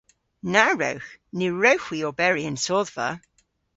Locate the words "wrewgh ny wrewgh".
0.75-1.85